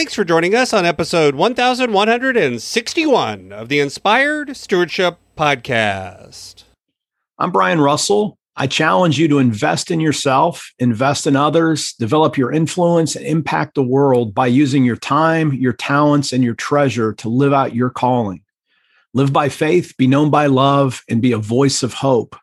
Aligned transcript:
Thanks 0.00 0.14
for 0.14 0.24
joining 0.24 0.54
us 0.54 0.72
on 0.72 0.86
episode 0.86 1.34
1161 1.34 3.52
of 3.52 3.68
the 3.68 3.80
Inspired 3.80 4.56
Stewardship 4.56 5.18
Podcast. 5.36 6.64
I'm 7.38 7.52
Brian 7.52 7.82
Russell. 7.82 8.38
I 8.56 8.66
challenge 8.66 9.18
you 9.18 9.28
to 9.28 9.38
invest 9.38 9.90
in 9.90 10.00
yourself, 10.00 10.72
invest 10.78 11.26
in 11.26 11.36
others, 11.36 11.92
develop 11.98 12.38
your 12.38 12.50
influence, 12.50 13.14
and 13.14 13.26
impact 13.26 13.74
the 13.74 13.82
world 13.82 14.34
by 14.34 14.46
using 14.46 14.86
your 14.86 14.96
time, 14.96 15.52
your 15.52 15.74
talents, 15.74 16.32
and 16.32 16.42
your 16.42 16.54
treasure 16.54 17.12
to 17.12 17.28
live 17.28 17.52
out 17.52 17.74
your 17.74 17.90
calling. 17.90 18.40
Live 19.12 19.34
by 19.34 19.50
faith, 19.50 19.94
be 19.98 20.06
known 20.06 20.30
by 20.30 20.46
love, 20.46 21.02
and 21.10 21.20
be 21.20 21.32
a 21.32 21.38
voice 21.38 21.82
of 21.82 21.92
hope. 21.92 22.36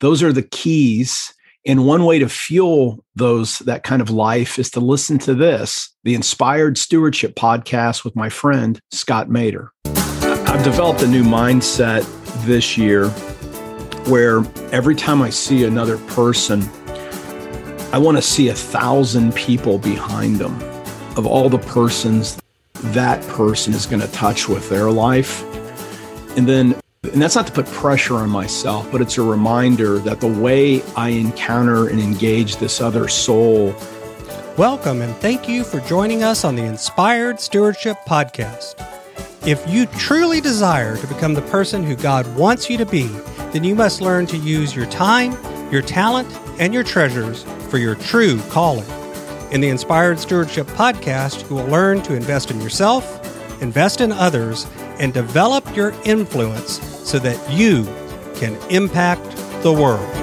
Those 0.00 0.20
are 0.20 0.32
the 0.32 0.42
keys 0.42 1.32
and 1.68 1.84
one 1.84 2.04
way 2.06 2.18
to 2.18 2.28
fuel 2.30 3.04
those 3.14 3.58
that 3.60 3.84
kind 3.84 4.00
of 4.00 4.08
life 4.08 4.58
is 4.58 4.70
to 4.70 4.80
listen 4.80 5.18
to 5.18 5.34
this, 5.34 5.90
the 6.02 6.14
Inspired 6.14 6.78
Stewardship 6.78 7.34
podcast 7.34 8.04
with 8.04 8.16
my 8.16 8.30
friend 8.30 8.80
Scott 8.90 9.28
Mader. 9.28 9.68
I've 9.84 10.64
developed 10.64 11.02
a 11.02 11.06
new 11.06 11.22
mindset 11.22 12.06
this 12.46 12.78
year 12.78 13.08
where 14.10 14.42
every 14.72 14.94
time 14.94 15.20
I 15.20 15.28
see 15.28 15.64
another 15.64 15.98
person, 15.98 16.62
I 17.92 17.98
want 17.98 18.16
to 18.16 18.22
see 18.22 18.48
a 18.48 18.54
thousand 18.54 19.34
people 19.34 19.78
behind 19.78 20.36
them 20.36 20.54
of 21.18 21.26
all 21.26 21.50
the 21.50 21.58
persons 21.58 22.40
that 22.72 23.22
person 23.28 23.74
is 23.74 23.84
going 23.84 24.00
to 24.00 24.10
touch 24.12 24.48
with 24.48 24.70
their 24.70 24.90
life. 24.90 25.42
And 26.34 26.48
then 26.48 26.80
and 27.04 27.22
that's 27.22 27.36
not 27.36 27.46
to 27.46 27.52
put 27.52 27.66
pressure 27.66 28.16
on 28.16 28.28
myself, 28.28 28.90
but 28.90 29.00
it's 29.00 29.18
a 29.18 29.22
reminder 29.22 30.00
that 30.00 30.20
the 30.20 30.26
way 30.26 30.82
I 30.96 31.10
encounter 31.10 31.88
and 31.88 32.00
engage 32.00 32.56
this 32.56 32.80
other 32.80 33.06
soul. 33.06 33.72
Welcome 34.56 35.00
and 35.00 35.14
thank 35.18 35.48
you 35.48 35.62
for 35.62 35.78
joining 35.80 36.24
us 36.24 36.44
on 36.44 36.56
the 36.56 36.64
Inspired 36.64 37.38
Stewardship 37.38 37.98
Podcast. 38.08 38.84
If 39.46 39.64
you 39.68 39.86
truly 39.86 40.40
desire 40.40 40.96
to 40.96 41.06
become 41.06 41.34
the 41.34 41.42
person 41.42 41.84
who 41.84 41.94
God 41.94 42.26
wants 42.36 42.68
you 42.68 42.76
to 42.78 42.86
be, 42.86 43.06
then 43.52 43.62
you 43.62 43.76
must 43.76 44.00
learn 44.00 44.26
to 44.26 44.36
use 44.36 44.74
your 44.74 44.86
time, 44.86 45.36
your 45.72 45.82
talent, 45.82 46.28
and 46.58 46.74
your 46.74 46.82
treasures 46.82 47.44
for 47.70 47.78
your 47.78 47.94
true 47.94 48.40
calling. 48.50 48.88
In 49.52 49.60
the 49.60 49.68
Inspired 49.68 50.18
Stewardship 50.18 50.66
Podcast, 50.66 51.48
you 51.48 51.54
will 51.54 51.66
learn 51.66 52.02
to 52.02 52.16
invest 52.16 52.50
in 52.50 52.60
yourself, 52.60 53.62
invest 53.62 54.00
in 54.00 54.10
others, 54.10 54.66
and 54.98 55.12
develop 55.14 55.76
your 55.76 55.94
influence 56.04 56.80
so 57.08 57.18
that 57.18 57.38
you 57.50 57.84
can 58.36 58.56
impact 58.70 59.22
the 59.62 59.72
world. 59.72 60.14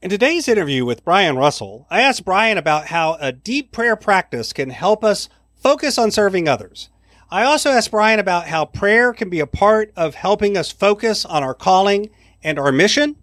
In 0.00 0.10
today's 0.10 0.48
interview 0.48 0.84
with 0.84 1.04
Brian 1.04 1.36
Russell, 1.36 1.86
I 1.88 2.00
asked 2.00 2.24
Brian 2.24 2.58
about 2.58 2.86
how 2.86 3.16
a 3.20 3.30
deep 3.30 3.70
prayer 3.70 3.94
practice 3.94 4.52
can 4.52 4.70
help 4.70 5.04
us 5.04 5.28
focus 5.54 5.96
on 5.96 6.10
serving 6.10 6.48
others. 6.48 6.88
I 7.30 7.44
also 7.44 7.70
asked 7.70 7.92
Brian 7.92 8.18
about 8.18 8.48
how 8.48 8.64
prayer 8.64 9.12
can 9.12 9.30
be 9.30 9.40
a 9.40 9.46
part 9.46 9.92
of 9.96 10.16
helping 10.16 10.56
us 10.56 10.72
focus 10.72 11.24
on 11.24 11.42
our 11.42 11.54
calling 11.54 12.10
and 12.42 12.58
our 12.58 12.72
mission. 12.72 13.16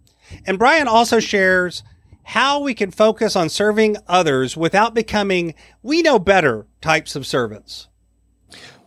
And 0.46 0.58
Brian 0.58 0.88
also 0.88 1.20
shares 1.20 1.84
how 2.24 2.62
we 2.62 2.74
can 2.74 2.92
focus 2.92 3.36
on 3.36 3.50
serving 3.50 3.98
others 4.08 4.56
without 4.56 4.94
becoming 4.94 5.56
we 5.84 6.02
know 6.02 6.18
better 6.18 6.66
types 6.80 7.16
of 7.16 7.28
servants. 7.28 7.88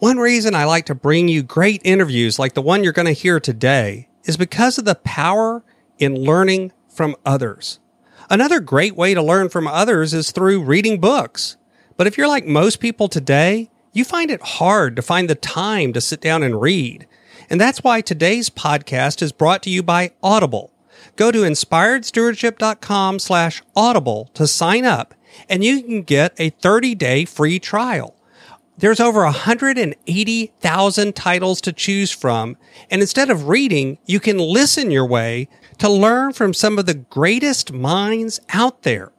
One 0.03 0.19
reason 0.19 0.57
I 0.57 0.65
like 0.65 0.87
to 0.87 0.97
bring 0.97 1.29
you 1.29 1.45
great 1.45 1.81
interviews 1.85 2.37
like 2.37 2.55
the 2.55 2.61
one 2.61 2.83
you're 2.83 2.93
going 2.93 3.07
to 3.07 3.13
hear 3.13 3.39
today 3.39 4.09
is 4.25 4.37
because 4.37 4.77
of 4.77 4.85
the 4.85 4.97
power 4.97 5.63
in 5.97 6.25
learning 6.25 6.73
from 6.89 7.15
others. 7.25 7.79
Another 8.29 8.59
great 8.59 8.97
way 8.97 9.15
to 9.15 9.23
learn 9.23 9.49
from 9.49 9.69
others 9.69 10.13
is 10.13 10.33
through 10.33 10.65
reading 10.65 10.99
books. 10.99 11.57
But 11.97 12.09
if 12.09 12.19
you're 12.19 12.27
like 12.27 12.45
most 12.45 12.81
people 12.81 13.07
today, 13.07 13.71
you 13.93 14.05
find 14.05 14.33
it 14.33 14.43
hard 14.43 14.97
to 14.97 15.03
find 15.03 15.31
the 15.31 15.37
time 15.37 15.93
to 15.93 16.01
sit 16.01 16.21
down 16.21 16.43
and 16.43 16.61
read. 16.61 17.07
And 17.49 17.61
that's 17.61 17.85
why 17.85 18.01
today's 18.01 18.51
podcast 18.51 19.23
is 19.23 19.31
brought 19.31 19.63
to 19.63 19.71
you 19.71 19.85
by 19.85 20.11
Audible. 20.21 20.73
Go 21.15 21.31
to 21.31 21.43
inspiredstewardship.com 21.43 23.21
slash 23.21 23.63
audible 23.77 24.31
to 24.35 24.49
sign 24.49 24.85
up 24.85 25.15
and 25.49 25.63
you 25.63 25.81
can 25.81 26.03
get 26.03 26.35
a 26.39 26.51
30 26.51 26.97
day 26.97 27.25
free 27.25 27.61
trial. 27.61 28.17
There's 28.83 28.99
over 28.99 29.23
180,000 29.23 31.15
titles 31.15 31.61
to 31.61 31.73
choose 31.73 32.11
from, 32.11 32.57
and 32.91 33.01
instead 33.01 33.31
of 33.31 33.47
reading, 33.47 33.99
you 34.07 34.19
can 34.19 34.39
listen 34.39 34.91
your 34.91 35.07
way 35.07 35.47
to 35.79 35.89
learn 35.89 36.33
from 36.33 36.53
some 36.53 36.81
of 36.81 36.87
the 36.87 36.95
greatest 36.95 37.73
minds 37.73 38.41
out 38.49 38.83
there. 38.83 39.13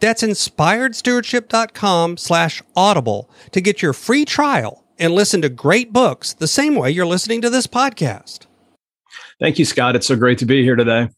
That's 0.00 0.22
inspiredstewardship.com 0.22 2.16
slash 2.16 2.62
audible 2.74 3.28
to 3.50 3.60
get 3.60 3.82
your 3.82 3.92
free 3.92 4.24
trial 4.24 4.86
and 4.98 5.12
listen 5.12 5.42
to 5.42 5.50
great 5.50 5.92
books 5.92 6.32
the 6.32 6.48
same 6.48 6.74
way 6.74 6.90
you're 6.90 7.04
listening 7.04 7.42
to 7.42 7.50
this 7.50 7.66
podcast. 7.66 8.46
Thank 9.38 9.58
you, 9.58 9.66
Scott. 9.66 9.96
It's 9.96 10.06
so 10.06 10.16
great 10.16 10.38
to 10.38 10.46
be 10.46 10.62
here 10.62 10.76
today. 10.76 11.10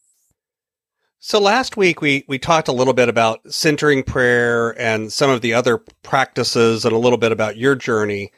So 1.25 1.39
last 1.39 1.77
week 1.77 2.01
we 2.01 2.25
we 2.27 2.37
talked 2.37 2.67
a 2.67 2.73
little 2.73 2.93
bit 2.93 3.07
about 3.07 3.39
centering 3.49 4.03
prayer 4.03 4.77
and 4.77 5.09
some 5.09 5.29
of 5.29 5.39
the 5.39 5.53
other 5.53 5.77
practices 6.01 6.83
and 6.83 6.93
a 6.93 6.97
little 6.97 7.17
bit 7.17 7.31
about 7.31 7.55
your 7.55 7.75
journey. 7.75 8.33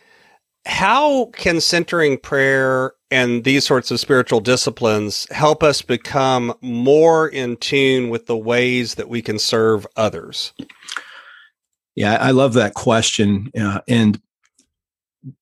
How 0.68 1.32
can 1.34 1.62
centering 1.62 2.20
prayer 2.20 2.94
and 3.10 3.44
these 3.44 3.66
sorts 3.66 3.90
of 3.90 4.00
spiritual 4.00 4.40
disciplines 4.40 5.26
help 5.32 5.64
us 5.64 5.82
become 5.82 6.54
more 6.62 7.28
in 7.28 7.58
tune 7.58 8.12
with 8.12 8.28
the 8.28 8.38
ways 8.38 8.94
that 8.96 9.10
we 9.10 9.20
can 9.20 9.40
serve 9.40 9.88
others? 9.96 10.54
Yeah, 11.96 12.14
I 12.22 12.30
love 12.30 12.54
that 12.54 12.76
question. 12.76 13.52
Uh, 13.60 13.82
and 13.88 14.22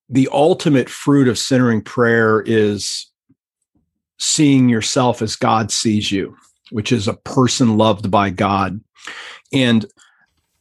the 0.08 0.30
ultimate 0.32 0.90
fruit 0.90 1.28
of 1.28 1.38
centering 1.38 1.82
prayer 1.82 2.42
is 2.46 3.12
seeing 4.18 4.70
yourself 4.70 5.22
as 5.22 5.36
God 5.36 5.72
sees 5.72 6.09
you 6.09 6.38
which 6.73 6.91
is 6.91 7.07
a 7.07 7.13
person 7.13 7.78
loved 7.78 8.09
by 8.09 8.31
God. 8.31 8.81
And 9.53 9.85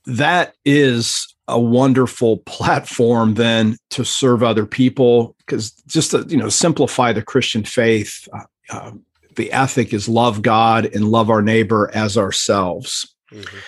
that 0.05 0.55
is 0.65 1.35
a 1.49 1.59
wonderful 1.59 2.37
platform 2.47 3.35
then 3.35 3.77
to 3.91 4.05
serve 4.05 4.43
other 4.43 4.67
people 4.67 5.35
because 5.39 5.73
just 5.87 6.11
to 6.13 6.25
you 6.29 6.37
know 6.37 6.49
simplify 6.49 7.13
the 7.13 7.23
christian 7.23 7.65
faith 7.65 8.29
uh, 8.33 8.45
uh, 8.71 8.93
the 9.37 9.53
ethic 9.53 9.93
is 9.93 10.09
love 10.09 10.41
god 10.41 10.87
and 10.87 11.09
love 11.09 11.31
our 11.31 11.43
neighbor 11.43 11.91
as 11.95 12.17
ourselves 12.17 13.15
mm-hmm. 13.33 13.59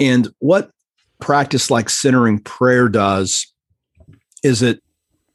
and 0.00 0.28
what 0.40 0.70
practice 1.20 1.70
like 1.70 1.88
centering 1.88 2.38
prayer 2.40 2.88
does 2.88 3.52
is 4.42 4.60
it 4.62 4.82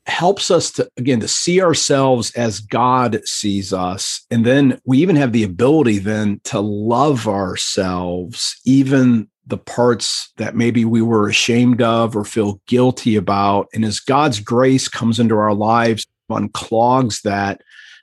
helps 0.07 0.51
us 0.51 0.71
to 0.71 0.87
again 0.97 1.19
to 1.19 1.27
see 1.27 1.61
ourselves 1.61 2.31
as 2.35 2.59
god 2.59 3.21
sees 3.25 3.73
us. 3.73 4.25
And 4.29 4.45
then 4.45 4.79
we 4.85 4.99
even 4.99 5.15
have 5.15 5.31
the 5.31 5.43
ability 5.43 5.99
then 5.99 6.41
to 6.45 6.59
love 6.59 7.27
ourselves 7.27 8.59
even 8.65 9.27
the 9.47 9.57
parts 9.57 10.31
that 10.37 10.55
maybe 10.55 10.85
we 10.85 11.01
were 11.01 11.29
ashamed 11.29 11.81
of 11.81 12.15
or 12.15 12.25
feel 12.25 12.59
guilty 12.67 13.15
about. 13.15 13.67
And 13.73 13.83
as 13.85 13.99
god's 13.99 14.39
grace 14.39 14.87
comes 14.87 15.19
into 15.19 15.37
our 15.37 15.53
lives 15.53 16.05
unclogs 16.31 17.21
that 17.21 17.61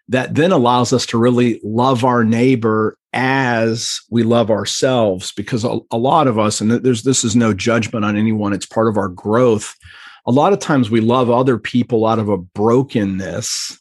that 0.09 0.35
then 0.35 0.53
allows 0.53 0.93
us 0.93 1.07
to 1.07 1.19
really 1.19 1.61
love 1.63 2.05
our 2.05 2.25
neighbor 2.25 2.97
as 3.13 4.01
we 4.11 4.23
love 4.23 4.51
ourselves. 4.51 5.33
Because 5.33 5.65
a, 5.65 5.79
a 5.91 5.99
lot 5.99 6.27
of 6.27 6.39
us 6.39 6.61
and 6.61 6.71
there's 6.71 7.05
this 7.05 7.23
is 7.23 7.37
no 7.37 7.55
judgment 7.55 8.05
on 8.05 8.17
anyone. 8.17 8.53
It's 8.53 8.67
part 8.67 8.89
of 8.89 8.97
our 8.97 9.09
growth 9.09 9.77
a 10.27 10.31
lot 10.33 10.53
of 10.53 10.59
times 10.59 10.91
we 10.91 11.01
love 11.01 11.31
other 11.31 11.59
people 11.59 12.07
out 12.07 12.19
of 12.19 12.29
a 12.29 12.39
brokenness 12.39 13.81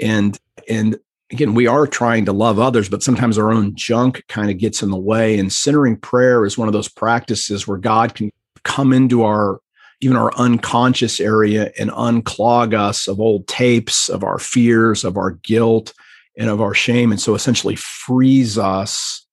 and 0.00 0.38
and 0.68 0.98
again 1.30 1.54
we 1.54 1.66
are 1.66 1.86
trying 1.86 2.24
to 2.24 2.32
love 2.32 2.58
others 2.58 2.88
but 2.88 3.02
sometimes 3.02 3.38
our 3.38 3.50
own 3.50 3.74
junk 3.74 4.22
kind 4.28 4.50
of 4.50 4.58
gets 4.58 4.82
in 4.82 4.90
the 4.90 4.96
way 4.96 5.38
and 5.38 5.52
centering 5.52 5.96
prayer 5.96 6.44
is 6.44 6.58
one 6.58 6.68
of 6.68 6.74
those 6.74 6.88
practices 6.88 7.66
where 7.66 7.78
god 7.78 8.14
can 8.14 8.30
come 8.64 8.92
into 8.92 9.22
our 9.22 9.60
even 10.00 10.16
our 10.16 10.32
unconscious 10.36 11.18
area 11.18 11.72
and 11.78 11.90
unclog 11.90 12.72
us 12.72 13.08
of 13.08 13.20
old 13.20 13.46
tapes 13.48 14.08
of 14.08 14.22
our 14.22 14.38
fears 14.38 15.04
of 15.04 15.16
our 15.16 15.32
guilt 15.42 15.92
and 16.36 16.48
of 16.48 16.60
our 16.60 16.74
shame 16.74 17.10
and 17.10 17.20
so 17.20 17.34
essentially 17.34 17.76
frees 17.76 18.58
us 18.58 19.26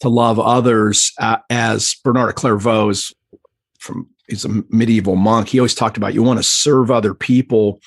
to 0.00 0.08
love 0.08 0.38
others 0.38 1.12
uh, 1.18 1.38
as 1.48 1.94
bernard 2.04 2.34
clairvaux 2.34 2.90
is 2.90 3.14
from 3.78 4.08
he's 4.28 4.44
a 4.44 4.62
medieval 4.70 5.16
monk. 5.16 5.48
He 5.48 5.58
always 5.58 5.74
talked 5.74 5.96
about 5.96 6.14
you 6.14 6.22
want 6.22 6.38
to 6.38 6.42
serve 6.42 6.90
other 6.90 7.14
people 7.14 7.80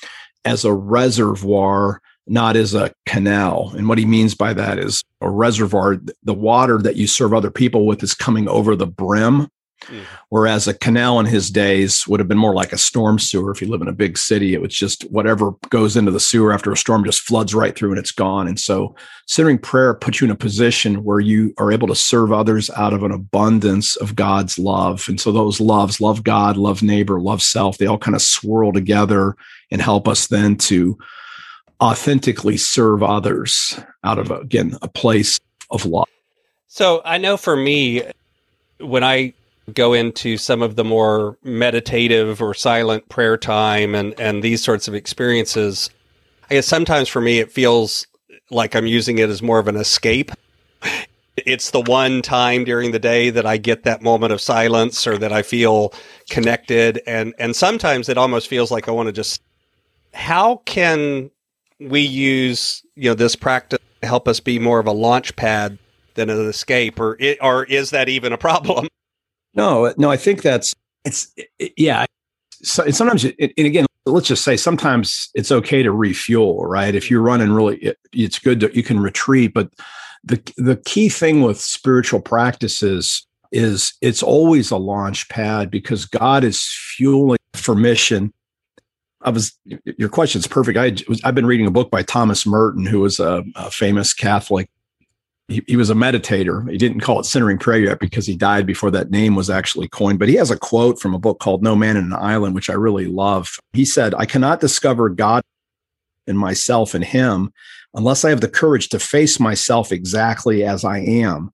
as 0.45 0.65
a 0.65 0.73
reservoir, 0.73 2.01
not 2.27 2.55
as 2.55 2.73
a 2.73 2.93
canal. 3.05 3.73
And 3.75 3.89
what 3.89 3.97
he 3.97 4.05
means 4.05 4.35
by 4.35 4.53
that 4.53 4.79
is 4.79 5.03
a 5.21 5.29
reservoir, 5.29 5.97
the 6.23 6.33
water 6.33 6.77
that 6.79 6.95
you 6.95 7.07
serve 7.07 7.33
other 7.33 7.51
people 7.51 7.85
with 7.85 8.03
is 8.03 8.13
coming 8.13 8.47
over 8.47 8.75
the 8.75 8.87
brim. 8.87 9.47
Mm. 9.87 10.03
Whereas 10.29 10.67
a 10.67 10.73
canal 10.73 11.19
in 11.19 11.25
his 11.25 11.49
days 11.49 12.07
would 12.07 12.19
have 12.19 12.27
been 12.27 12.37
more 12.37 12.53
like 12.53 12.73
a 12.73 12.77
storm 12.77 13.17
sewer. 13.17 13.51
If 13.51 13.61
you 13.61 13.67
live 13.67 13.81
in 13.81 13.87
a 13.87 13.93
big 13.93 14.17
city, 14.17 14.53
it 14.53 14.61
was 14.61 14.73
just 14.73 15.03
whatever 15.11 15.51
goes 15.69 15.95
into 15.95 16.11
the 16.11 16.19
sewer 16.19 16.51
after 16.51 16.71
a 16.71 16.77
storm 16.77 17.03
just 17.05 17.21
floods 17.21 17.55
right 17.55 17.75
through 17.75 17.91
and 17.91 17.99
it's 17.99 18.11
gone. 18.11 18.47
And 18.47 18.59
so 18.59 18.95
centering 19.25 19.57
prayer 19.57 19.93
puts 19.93 20.19
you 20.19 20.25
in 20.25 20.31
a 20.31 20.35
position 20.35 21.03
where 21.03 21.19
you 21.19 21.53
are 21.57 21.71
able 21.71 21.87
to 21.87 21.95
serve 21.95 22.31
others 22.31 22.69
out 22.71 22.93
of 22.93 23.03
an 23.03 23.11
abundance 23.11 23.95
of 23.97 24.15
God's 24.15 24.59
love. 24.59 25.07
And 25.07 25.19
so 25.19 25.31
those 25.31 25.59
loves, 25.59 26.01
love 26.01 26.23
God, 26.23 26.57
love 26.57 26.83
neighbor, 26.83 27.19
love 27.19 27.41
self, 27.41 27.77
they 27.77 27.85
all 27.85 27.97
kind 27.97 28.15
of 28.15 28.21
swirl 28.21 28.73
together 28.73 29.35
and 29.71 29.81
help 29.81 30.07
us 30.07 30.27
then 30.27 30.57
to 30.57 30.97
authentically 31.81 32.57
serve 32.57 33.01
others 33.01 33.79
out 34.03 34.19
of, 34.19 34.31
again, 34.31 34.77
a 34.81 34.87
place 34.89 35.39
of 35.71 35.85
love. 35.85 36.07
So 36.67 37.01
I 37.05 37.17
know 37.17 37.37
for 37.37 37.55
me, 37.55 38.03
when 38.79 39.03
I 39.03 39.33
go 39.73 39.93
into 39.93 40.37
some 40.37 40.61
of 40.61 40.75
the 40.75 40.83
more 40.83 41.37
meditative 41.43 42.41
or 42.41 42.53
silent 42.53 43.07
prayer 43.09 43.37
time 43.37 43.95
and, 43.95 44.19
and 44.19 44.43
these 44.43 44.63
sorts 44.63 44.87
of 44.87 44.93
experiences, 44.93 45.89
I 46.49 46.55
guess 46.55 46.67
sometimes 46.67 47.09
for 47.09 47.21
me 47.21 47.39
it 47.39 47.51
feels 47.51 48.07
like 48.51 48.75
I'm 48.75 48.87
using 48.87 49.19
it 49.19 49.29
as 49.29 49.41
more 49.41 49.59
of 49.59 49.67
an 49.67 49.75
escape. 49.75 50.31
It's 51.37 51.71
the 51.71 51.81
one 51.81 52.21
time 52.21 52.65
during 52.65 52.91
the 52.91 52.99
day 52.99 53.29
that 53.29 53.45
I 53.45 53.57
get 53.57 53.83
that 53.83 54.01
moment 54.01 54.33
of 54.33 54.41
silence 54.41 55.07
or 55.07 55.17
that 55.19 55.31
I 55.31 55.41
feel 55.41 55.93
connected. 56.29 57.01
And, 57.07 57.33
and 57.39 57.55
sometimes 57.55 58.09
it 58.09 58.17
almost 58.17 58.47
feels 58.47 58.71
like 58.71 58.87
I 58.87 58.91
want 58.91 59.07
to 59.07 59.13
just, 59.13 59.41
how 60.13 60.57
can 60.65 61.31
we 61.79 62.01
use, 62.01 62.83
you 62.95 63.09
know, 63.09 63.13
this 63.13 63.35
practice 63.35 63.79
to 64.01 64.07
help 64.07 64.27
us 64.27 64.39
be 64.39 64.59
more 64.59 64.79
of 64.79 64.87
a 64.87 64.91
launch 64.91 65.35
pad 65.35 65.77
than 66.15 66.29
an 66.29 66.45
escape 66.47 66.99
or 66.99 67.15
it, 67.19 67.37
or 67.41 67.63
is 67.63 67.91
that 67.91 68.09
even 68.09 68.33
a 68.33 68.37
problem? 68.37 68.89
No, 69.53 69.93
no, 69.97 70.11
I 70.11 70.17
think 70.17 70.41
that's 70.41 70.73
it's 71.05 71.31
it, 71.35 71.73
yeah. 71.77 72.05
So 72.61 72.89
sometimes, 72.91 73.25
it, 73.25 73.53
and 73.57 73.67
again, 73.67 73.85
let's 74.05 74.27
just 74.27 74.43
say 74.43 74.57
sometimes 74.57 75.29
it's 75.33 75.51
okay 75.51 75.83
to 75.83 75.91
refuel, 75.91 76.65
right? 76.65 76.93
If 76.93 77.09
you're 77.09 77.21
running 77.21 77.51
really, 77.51 77.77
it, 77.77 77.97
it's 78.11 78.39
good 78.39 78.59
that 78.59 78.75
you 78.75 78.83
can 78.83 78.99
retreat. 78.99 79.53
But 79.53 79.71
the 80.23 80.41
the 80.57 80.75
key 80.75 81.09
thing 81.09 81.41
with 81.41 81.59
spiritual 81.59 82.21
practices 82.21 83.25
is 83.51 83.93
it's 84.01 84.21
always 84.21 84.71
a 84.71 84.77
launch 84.77 85.27
pad 85.29 85.71
because 85.71 86.05
God 86.05 86.43
is 86.43 86.63
fueling 86.63 87.39
for 87.53 87.75
mission. 87.75 88.33
I 89.21 89.31
was 89.31 89.57
your 89.65 90.09
question's 90.09 90.47
perfect. 90.47 90.77
I 90.77 90.95
was 91.07 91.21
I've 91.23 91.35
been 91.35 91.45
reading 91.45 91.67
a 91.67 91.71
book 91.71 91.89
by 91.89 92.03
Thomas 92.03 92.45
Merton, 92.45 92.85
who 92.85 92.99
was 92.99 93.19
a, 93.19 93.43
a 93.55 93.71
famous 93.71 94.13
Catholic 94.13 94.69
he, 95.49 95.63
he 95.67 95.75
was 95.75 95.89
a 95.89 95.95
meditator. 95.95 96.69
He 96.69 96.77
didn't 96.77 97.01
call 97.01 97.19
it 97.19 97.25
centering 97.25 97.57
prayer 97.57 97.79
yet 97.79 97.99
because 97.99 98.27
he 98.27 98.35
died 98.35 98.65
before 98.65 98.91
that 98.91 99.09
name 99.09 99.35
was 99.35 99.49
actually 99.49 99.87
coined. 99.87 100.19
But 100.19 100.29
he 100.29 100.35
has 100.35 100.51
a 100.51 100.57
quote 100.57 100.99
from 100.99 101.15
a 101.15 101.19
book 101.19 101.39
called 101.39 101.63
No 101.63 101.75
Man 101.75 101.97
Is 101.97 102.03
an 102.03 102.13
Island, 102.13 102.53
which 102.53 102.69
I 102.69 102.73
really 102.73 103.07
love. 103.07 103.49
He 103.73 103.83
said, 103.83 104.13
I 104.13 104.25
cannot 104.25 104.61
discover 104.61 105.09
God 105.09 105.43
in 106.27 106.37
myself 106.37 106.93
and 106.93 107.03
him 107.03 107.51
unless 107.95 108.23
I 108.23 108.29
have 108.29 108.41
the 108.41 108.47
courage 108.47 108.89
to 108.89 108.99
face 108.99 109.39
myself 109.39 109.91
exactly 109.91 110.63
as 110.63 110.85
I 110.85 110.99
am 110.99 111.51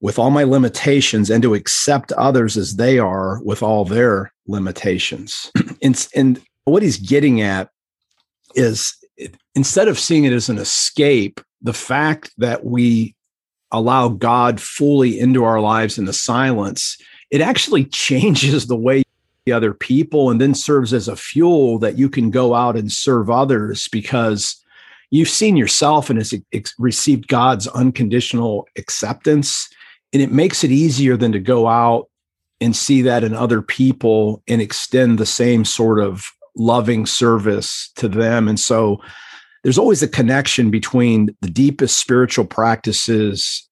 with 0.00 0.18
all 0.18 0.30
my 0.30 0.42
limitations 0.42 1.30
and 1.30 1.42
to 1.42 1.54
accept 1.54 2.10
others 2.12 2.56
as 2.56 2.76
they 2.76 2.98
are 2.98 3.40
with 3.44 3.62
all 3.62 3.84
their 3.84 4.32
limitations. 4.48 5.52
and, 5.82 6.08
and 6.16 6.42
what 6.64 6.82
he's 6.82 6.96
getting 6.96 7.42
at 7.42 7.70
is 8.56 8.96
instead 9.54 9.86
of 9.86 10.00
seeing 10.00 10.24
it 10.24 10.32
as 10.32 10.48
an 10.48 10.58
escape, 10.58 11.40
the 11.62 11.74
fact 11.74 12.32
that 12.38 12.64
we 12.64 13.14
allow 13.72 14.08
God 14.08 14.60
fully 14.60 15.18
into 15.18 15.44
our 15.44 15.60
lives 15.60 15.98
in 15.98 16.04
the 16.04 16.12
silence, 16.12 16.96
it 17.30 17.40
actually 17.40 17.84
changes 17.92 18.66
the 18.66 18.76
way 18.76 19.02
the 19.46 19.52
other 19.52 19.72
people 19.72 20.30
and 20.30 20.40
then 20.40 20.54
serves 20.54 20.92
as 20.92 21.08
a 21.08 21.16
fuel 21.16 21.78
that 21.78 21.96
you 21.96 22.08
can 22.08 22.30
go 22.30 22.54
out 22.54 22.76
and 22.76 22.92
serve 22.92 23.30
others 23.30 23.88
because 23.88 24.62
you've 25.10 25.28
seen 25.28 25.56
yourself 25.56 26.10
and 26.10 26.18
has 26.18 26.34
received 26.78 27.26
God's 27.28 27.66
unconditional 27.68 28.68
acceptance. 28.76 29.68
And 30.12 30.20
it 30.22 30.30
makes 30.30 30.62
it 30.62 30.70
easier 30.70 31.16
than 31.16 31.32
to 31.32 31.38
go 31.38 31.68
out 31.68 32.08
and 32.60 32.76
see 32.76 33.02
that 33.02 33.24
in 33.24 33.34
other 33.34 33.62
people 33.62 34.42
and 34.46 34.60
extend 34.60 35.18
the 35.18 35.26
same 35.26 35.64
sort 35.64 35.98
of 35.98 36.30
loving 36.56 37.06
service 37.06 37.90
to 37.96 38.08
them. 38.08 38.46
And 38.46 38.60
so 38.60 39.00
there's 39.62 39.78
always 39.78 40.02
a 40.02 40.08
connection 40.08 40.70
between 40.70 41.34
the 41.40 41.50
deepest 41.50 41.98
spiritual 41.98 42.44
practices 42.44 43.68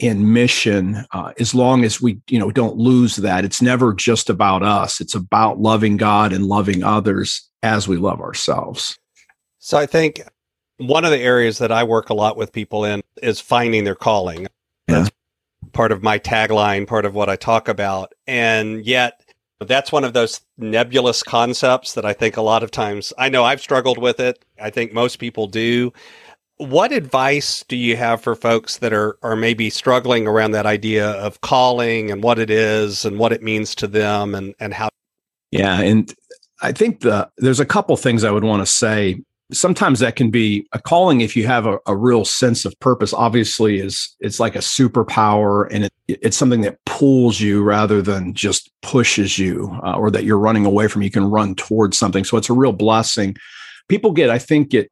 and 0.00 0.32
mission 0.32 1.04
uh, 1.12 1.32
as 1.38 1.54
long 1.54 1.84
as 1.84 2.00
we 2.00 2.20
you 2.28 2.38
know 2.38 2.50
don't 2.50 2.76
lose 2.76 3.16
that. 3.16 3.44
It's 3.44 3.62
never 3.62 3.92
just 3.92 4.30
about 4.30 4.62
us. 4.62 5.00
It's 5.00 5.14
about 5.14 5.60
loving 5.60 5.96
god 5.96 6.32
and 6.32 6.46
loving 6.46 6.82
others 6.82 7.48
as 7.62 7.86
we 7.86 7.96
love 7.96 8.20
ourselves. 8.20 8.98
So 9.58 9.76
i 9.78 9.86
think 9.86 10.22
one 10.78 11.04
of 11.04 11.10
the 11.10 11.18
areas 11.18 11.58
that 11.58 11.70
i 11.70 11.84
work 11.84 12.08
a 12.08 12.14
lot 12.14 12.36
with 12.36 12.52
people 12.52 12.84
in 12.84 13.02
is 13.22 13.40
finding 13.40 13.84
their 13.84 13.94
calling. 13.94 14.42
Yeah. 14.88 15.00
that's 15.00 15.10
part 15.72 15.92
of 15.92 16.02
my 16.02 16.18
tagline 16.18 16.86
part 16.86 17.04
of 17.04 17.14
what 17.14 17.28
i 17.28 17.36
talk 17.36 17.68
about. 17.68 18.12
And 18.26 18.84
yet 18.84 19.20
that's 19.60 19.92
one 19.92 20.04
of 20.04 20.12
those 20.12 20.40
nebulous 20.56 21.22
concepts 21.22 21.94
that 21.94 22.04
I 22.04 22.12
think 22.12 22.36
a 22.36 22.42
lot 22.42 22.62
of 22.62 22.70
times 22.70 23.12
I 23.18 23.28
know 23.28 23.44
I've 23.44 23.60
struggled 23.60 23.98
with 23.98 24.20
it. 24.20 24.44
I 24.60 24.70
think 24.70 24.92
most 24.92 25.16
people 25.16 25.46
do. 25.46 25.92
What 26.56 26.92
advice 26.92 27.64
do 27.68 27.76
you 27.76 27.96
have 27.96 28.20
for 28.20 28.34
folks 28.34 28.78
that 28.78 28.92
are 28.92 29.18
are 29.22 29.36
maybe 29.36 29.70
struggling 29.70 30.26
around 30.26 30.52
that 30.52 30.66
idea 30.66 31.10
of 31.12 31.40
calling 31.40 32.10
and 32.10 32.22
what 32.22 32.38
it 32.38 32.50
is 32.50 33.04
and 33.04 33.18
what 33.18 33.32
it 33.32 33.42
means 33.42 33.74
to 33.76 33.86
them 33.86 34.34
and 34.34 34.54
and 34.60 34.74
how 34.74 34.88
Yeah, 35.50 35.80
and 35.80 36.12
I 36.62 36.72
think 36.72 37.00
the 37.00 37.30
there's 37.38 37.60
a 37.60 37.66
couple 37.66 37.96
things 37.96 38.24
I 38.24 38.30
would 38.30 38.44
want 38.44 38.62
to 38.62 38.70
say 38.70 39.20
sometimes 39.52 40.00
that 40.00 40.16
can 40.16 40.30
be 40.30 40.66
a 40.72 40.80
calling 40.80 41.20
if 41.20 41.36
you 41.36 41.46
have 41.46 41.66
a, 41.66 41.78
a, 41.86 41.96
real 41.96 42.24
sense 42.24 42.64
of 42.64 42.78
purpose 42.80 43.12
obviously 43.12 43.78
is 43.78 44.16
it's 44.20 44.40
like 44.40 44.54
a 44.54 44.60
superpower 44.60 45.66
and 45.70 45.84
it, 45.84 45.92
it's 46.08 46.36
something 46.36 46.60
that 46.62 46.78
pulls 46.86 47.40
you 47.40 47.62
rather 47.62 48.00
than 48.02 48.34
just 48.34 48.70
pushes 48.82 49.38
you 49.38 49.70
uh, 49.84 49.94
or 49.94 50.10
that 50.10 50.24
you're 50.24 50.38
running 50.38 50.66
away 50.66 50.88
from. 50.88 51.02
You 51.02 51.10
can 51.10 51.24
run 51.24 51.54
towards 51.54 51.98
something. 51.98 52.24
So 52.24 52.36
it's 52.36 52.50
a 52.50 52.54
real 52.54 52.72
blessing. 52.72 53.36
People 53.88 54.12
get 54.12 54.30
i 54.30 54.38
think 54.38 54.70
get 54.70 54.90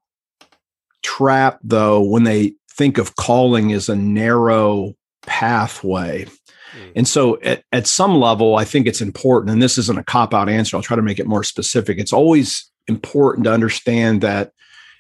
trapped 1.03 1.61
though 1.63 2.03
when 2.03 2.25
they 2.25 2.55
think 2.73 2.99
of 2.99 3.17
calling 3.17 3.73
as 3.73 3.89
a 3.89 3.97
narrow 3.97 4.95
pathway. 5.23 6.27
Hmm. 6.73 6.91
and 6.97 7.09
so 7.09 7.41
at, 7.41 7.63
at 7.73 7.87
some 7.87 8.17
level 8.17 8.57
i 8.57 8.65
think 8.65 8.87
it's 8.87 9.01
important 9.01 9.51
and 9.51 9.63
this 9.63 9.79
isn't 9.79 9.99
a 9.99 10.05
cop 10.05 10.35
out 10.35 10.51
answer 10.51 10.77
i'll 10.77 10.83
try 10.83 10.97
to 10.97 11.03
make 11.03 11.19
it 11.19 11.27
more 11.27 11.45
specific. 11.45 11.99
It's 11.99 12.13
always 12.13 12.71
important 12.89 13.45
to 13.45 13.53
understand 13.53 14.21
that 14.23 14.53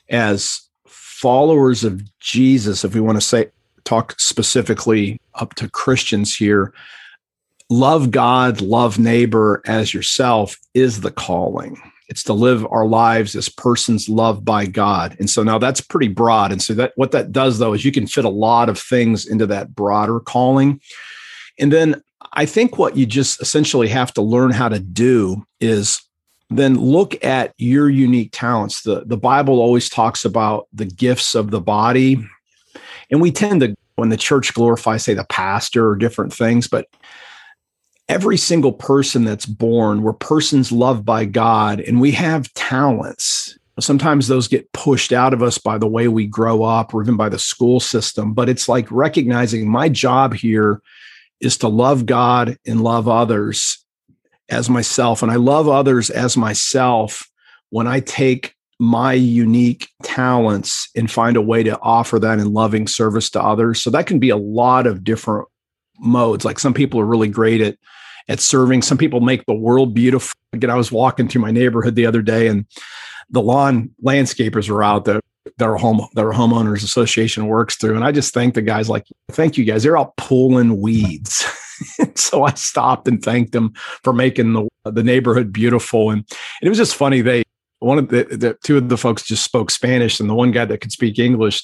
as 0.08 0.60
followers 0.86 1.84
of 1.84 2.02
Jesus, 2.20 2.84
if 2.84 2.94
we 2.94 3.00
want 3.00 3.16
to 3.16 3.26
say 3.26 3.50
talk 3.84 4.14
specifically 4.18 5.18
up 5.34 5.54
to 5.54 5.68
Christians 5.70 6.36
here, 6.36 6.72
love 7.70 8.10
God, 8.10 8.60
love 8.60 8.98
neighbor 8.98 9.62
as 9.66 9.92
yourself 9.92 10.56
is 10.74 11.00
the 11.00 11.10
calling. 11.10 11.80
It's 12.08 12.22
to 12.24 12.32
live 12.32 12.66
our 12.70 12.86
lives 12.86 13.34
as 13.34 13.48
persons 13.48 14.08
loved 14.08 14.44
by 14.44 14.66
God. 14.66 15.16
And 15.18 15.28
so 15.28 15.42
now 15.42 15.58
that's 15.58 15.80
pretty 15.80 16.08
broad. 16.08 16.52
And 16.52 16.62
so 16.62 16.72
that 16.74 16.92
what 16.96 17.12
that 17.12 17.32
does 17.32 17.58
though 17.58 17.74
is 17.74 17.84
you 17.84 17.92
can 17.92 18.06
fit 18.06 18.24
a 18.24 18.30
lot 18.30 18.68
of 18.68 18.78
things 18.78 19.26
into 19.26 19.46
that 19.46 19.74
broader 19.74 20.20
calling. 20.20 20.80
And 21.58 21.72
then 21.72 22.02
I 22.32 22.46
think 22.46 22.78
what 22.78 22.96
you 22.96 23.04
just 23.04 23.42
essentially 23.42 23.88
have 23.88 24.12
to 24.14 24.22
learn 24.22 24.52
how 24.52 24.68
to 24.68 24.78
do 24.78 25.44
is 25.60 26.00
then 26.50 26.78
look 26.80 27.22
at 27.24 27.52
your 27.58 27.90
unique 27.90 28.30
talents. 28.32 28.82
The, 28.82 29.04
the 29.04 29.16
Bible 29.16 29.60
always 29.60 29.88
talks 29.88 30.24
about 30.24 30.66
the 30.72 30.86
gifts 30.86 31.34
of 31.34 31.50
the 31.50 31.60
body. 31.60 32.16
Mm-hmm. 32.16 32.78
And 33.10 33.20
we 33.20 33.32
tend 33.32 33.60
to, 33.60 33.74
when 33.96 34.08
the 34.08 34.16
church 34.16 34.54
glorifies, 34.54 35.04
say 35.04 35.14
the 35.14 35.24
pastor 35.24 35.88
or 35.88 35.96
different 35.96 36.32
things, 36.32 36.68
but 36.68 36.86
every 38.08 38.36
single 38.36 38.72
person 38.72 39.24
that's 39.24 39.46
born, 39.46 40.02
we're 40.02 40.12
persons 40.14 40.72
loved 40.72 41.04
by 41.04 41.24
God 41.24 41.80
and 41.80 42.00
we 42.00 42.12
have 42.12 42.52
talents. 42.54 43.58
Sometimes 43.80 44.26
those 44.26 44.48
get 44.48 44.72
pushed 44.72 45.12
out 45.12 45.32
of 45.32 45.42
us 45.42 45.58
by 45.58 45.78
the 45.78 45.86
way 45.86 46.08
we 46.08 46.26
grow 46.26 46.64
up 46.64 46.92
or 46.92 47.02
even 47.02 47.16
by 47.16 47.28
the 47.28 47.38
school 47.38 47.78
system. 47.78 48.34
But 48.34 48.48
it's 48.48 48.68
like 48.68 48.90
recognizing 48.90 49.70
my 49.70 49.88
job 49.88 50.34
here 50.34 50.80
is 51.40 51.56
to 51.58 51.68
love 51.68 52.04
God 52.04 52.58
and 52.66 52.82
love 52.82 53.08
others 53.08 53.84
as 54.48 54.70
myself 54.70 55.22
and 55.22 55.30
I 55.30 55.36
love 55.36 55.68
others 55.68 56.10
as 56.10 56.36
myself 56.36 57.28
when 57.70 57.86
I 57.86 58.00
take 58.00 58.54
my 58.78 59.12
unique 59.12 59.88
talents 60.02 60.88
and 60.94 61.10
find 61.10 61.36
a 61.36 61.42
way 61.42 61.62
to 61.64 61.78
offer 61.80 62.18
that 62.20 62.38
in 62.38 62.52
loving 62.52 62.86
service 62.86 63.28
to 63.30 63.42
others. 63.42 63.82
So 63.82 63.90
that 63.90 64.06
can 64.06 64.18
be 64.18 64.30
a 64.30 64.36
lot 64.36 64.86
of 64.86 65.02
different 65.02 65.48
modes. 65.98 66.44
Like 66.44 66.58
some 66.58 66.74
people 66.74 67.00
are 67.00 67.06
really 67.06 67.28
great 67.28 67.60
at 67.60 67.76
at 68.28 68.40
serving. 68.40 68.82
Some 68.82 68.98
people 68.98 69.20
make 69.20 69.46
the 69.46 69.54
world 69.54 69.94
beautiful. 69.94 70.34
Again, 70.52 70.70
I 70.70 70.76
was 70.76 70.92
walking 70.92 71.28
through 71.28 71.42
my 71.42 71.50
neighborhood 71.50 71.94
the 71.94 72.06
other 72.06 72.22
day 72.22 72.46
and 72.46 72.66
the 73.30 73.42
lawn 73.42 73.90
landscapers 74.04 74.68
were 74.68 74.82
out 74.82 75.04
there 75.04 75.20
that 75.56 75.64
our 75.64 75.76
home 75.76 76.06
our 76.16 76.32
homeowners 76.32 76.84
association 76.84 77.46
works 77.46 77.76
through. 77.76 77.96
And 77.96 78.04
I 78.04 78.12
just 78.12 78.34
thank 78.34 78.54
the 78.54 78.62
guys 78.62 78.88
like, 78.88 79.06
thank 79.30 79.56
you 79.56 79.64
guys. 79.64 79.82
They're 79.82 79.98
out 79.98 80.16
pulling 80.16 80.80
weeds. 80.80 81.44
so 82.14 82.44
I 82.44 82.54
stopped 82.54 83.08
and 83.08 83.22
thanked 83.22 83.52
them 83.52 83.72
for 84.02 84.12
making 84.12 84.52
the 84.52 84.68
the 84.84 85.02
neighborhood 85.02 85.52
beautiful. 85.52 86.10
And, 86.10 86.20
and 86.20 86.66
it 86.66 86.68
was 86.68 86.78
just 86.78 86.94
funny. 86.94 87.20
They 87.20 87.44
one 87.80 87.98
of 87.98 88.08
the, 88.08 88.24
the, 88.24 88.58
two 88.64 88.76
of 88.76 88.88
the 88.88 88.96
folks 88.96 89.22
just 89.22 89.44
spoke 89.44 89.70
Spanish, 89.70 90.18
and 90.18 90.28
the 90.28 90.34
one 90.34 90.50
guy 90.50 90.64
that 90.64 90.80
could 90.80 90.90
speak 90.90 91.18
English 91.18 91.62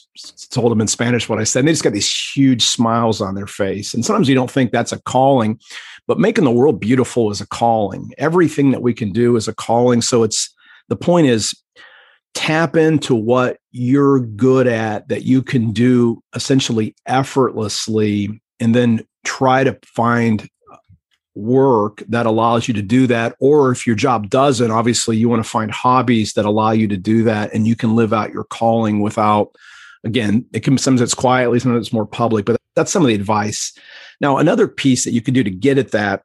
told 0.50 0.70
them 0.70 0.80
in 0.80 0.86
Spanish 0.86 1.28
what 1.28 1.40
I 1.40 1.44
said. 1.44 1.60
And 1.60 1.68
they 1.68 1.72
just 1.72 1.82
got 1.82 1.92
these 1.92 2.30
huge 2.34 2.62
smiles 2.62 3.20
on 3.20 3.34
their 3.34 3.48
face. 3.48 3.94
And 3.94 4.04
sometimes 4.04 4.28
you 4.28 4.34
don't 4.34 4.50
think 4.50 4.70
that's 4.70 4.92
a 4.92 5.02
calling, 5.02 5.58
but 6.06 6.20
making 6.20 6.44
the 6.44 6.52
world 6.52 6.78
beautiful 6.78 7.30
is 7.32 7.40
a 7.40 7.48
calling. 7.48 8.12
Everything 8.16 8.70
that 8.70 8.82
we 8.82 8.94
can 8.94 9.10
do 9.10 9.34
is 9.36 9.48
a 9.48 9.54
calling. 9.54 10.02
So 10.02 10.22
it's 10.22 10.54
the 10.88 10.96
point 10.96 11.26
is 11.26 11.52
tap 12.34 12.76
into 12.76 13.14
what 13.14 13.58
you're 13.72 14.20
good 14.20 14.66
at 14.68 15.08
that 15.08 15.24
you 15.24 15.42
can 15.42 15.72
do 15.72 16.22
essentially 16.34 16.94
effortlessly, 17.06 18.40
and 18.60 18.72
then 18.72 19.04
try 19.24 19.64
to 19.64 19.78
find 19.84 20.48
work 21.34 22.02
that 22.08 22.26
allows 22.26 22.68
you 22.68 22.74
to 22.74 22.82
do 22.82 23.06
that. 23.08 23.34
Or 23.40 23.72
if 23.72 23.86
your 23.86 23.96
job 23.96 24.30
doesn't, 24.30 24.70
obviously 24.70 25.16
you 25.16 25.28
want 25.28 25.42
to 25.42 25.48
find 25.48 25.70
hobbies 25.70 26.34
that 26.34 26.44
allow 26.44 26.70
you 26.70 26.86
to 26.88 26.96
do 26.96 27.24
that 27.24 27.52
and 27.52 27.66
you 27.66 27.74
can 27.74 27.96
live 27.96 28.12
out 28.12 28.32
your 28.32 28.44
calling 28.44 29.00
without, 29.00 29.54
again, 30.04 30.46
it 30.52 30.60
can 30.60 30.78
sometimes 30.78 31.00
it's 31.00 31.14
quietly, 31.14 31.58
sometimes 31.58 31.86
it's 31.86 31.92
more 31.92 32.06
public, 32.06 32.44
but 32.44 32.56
that's 32.76 32.92
some 32.92 33.02
of 33.02 33.08
the 33.08 33.14
advice. 33.14 33.76
Now, 34.20 34.38
another 34.38 34.68
piece 34.68 35.04
that 35.04 35.12
you 35.12 35.20
could 35.20 35.34
do 35.34 35.42
to 35.42 35.50
get 35.50 35.78
at 35.78 35.90
that 35.90 36.22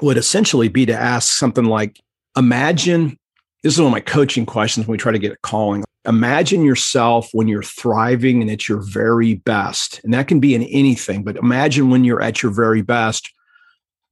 would 0.00 0.16
essentially 0.16 0.68
be 0.68 0.86
to 0.86 0.94
ask 0.94 1.36
something 1.36 1.64
like, 1.64 2.00
imagine 2.36 3.18
this 3.64 3.74
is 3.74 3.80
one 3.80 3.88
of 3.88 3.92
my 3.92 4.00
coaching 4.00 4.46
questions 4.46 4.86
when 4.86 4.92
we 4.92 4.98
try 4.98 5.10
to 5.10 5.18
get 5.18 5.32
a 5.32 5.36
calling. 5.42 5.82
Imagine 6.08 6.64
yourself 6.64 7.28
when 7.32 7.48
you're 7.48 7.62
thriving 7.62 8.40
and 8.40 8.50
at 8.50 8.68
your 8.68 8.80
very 8.80 9.34
best. 9.34 10.00
And 10.02 10.14
that 10.14 10.26
can 10.26 10.40
be 10.40 10.54
in 10.54 10.62
anything, 10.64 11.22
but 11.22 11.36
imagine 11.36 11.90
when 11.90 12.02
you're 12.02 12.22
at 12.22 12.42
your 12.42 12.50
very 12.50 12.82
best 12.82 13.30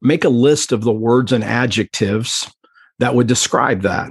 make 0.02 0.24
a 0.24 0.28
list 0.28 0.72
of 0.72 0.82
the 0.82 0.92
words 0.92 1.32
and 1.32 1.42
adjectives 1.42 2.50
that 2.98 3.14
would 3.14 3.26
describe 3.26 3.82
that. 3.82 4.10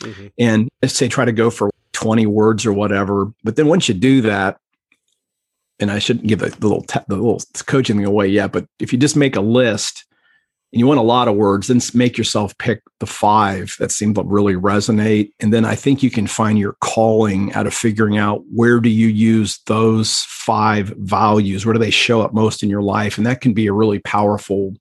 Mm-hmm. 0.00 0.26
And 0.38 0.68
let's 0.82 0.94
say 0.94 1.08
try 1.08 1.24
to 1.24 1.32
go 1.32 1.50
for 1.50 1.70
20 1.92 2.26
words 2.26 2.64
or 2.66 2.72
whatever. 2.72 3.32
But 3.44 3.56
then 3.56 3.66
once 3.66 3.88
you 3.88 3.94
do 3.94 4.22
that, 4.22 4.58
and 5.78 5.90
I 5.90 5.98
shouldn't 5.98 6.26
give 6.26 6.40
the 6.40 6.48
little 6.60 6.82
te- 6.82 7.00
the 7.08 7.16
little 7.16 7.40
coaching 7.66 8.04
away 8.04 8.28
yet, 8.28 8.52
but 8.52 8.66
if 8.78 8.92
you 8.92 8.98
just 8.98 9.16
make 9.16 9.34
a 9.34 9.40
list 9.40 10.04
and 10.72 10.78
you 10.78 10.86
want 10.86 11.00
a 11.00 11.04
lot 11.04 11.26
of 11.26 11.34
words, 11.34 11.66
then 11.66 11.80
make 11.94 12.16
yourself 12.16 12.56
pick 12.58 12.82
the 13.00 13.06
five 13.06 13.74
that 13.80 13.90
seem 13.90 14.14
to 14.14 14.22
really 14.22 14.54
resonate. 14.54 15.32
And 15.40 15.52
then 15.52 15.64
I 15.64 15.74
think 15.74 16.02
you 16.02 16.10
can 16.10 16.28
find 16.28 16.58
your 16.58 16.76
calling 16.80 17.52
out 17.54 17.66
of 17.66 17.74
figuring 17.74 18.18
out 18.18 18.44
where 18.54 18.78
do 18.78 18.88
you 18.88 19.08
use 19.08 19.58
those 19.66 20.18
five 20.28 20.88
values? 20.98 21.66
Where 21.66 21.72
do 21.72 21.80
they 21.80 21.90
show 21.90 22.22
up 22.22 22.32
most 22.32 22.62
in 22.62 22.70
your 22.70 22.82
life? 22.82 23.18
And 23.18 23.26
that 23.26 23.40
can 23.40 23.52
be 23.52 23.66
a 23.66 23.72
really 23.72 23.98
powerful 23.98 24.76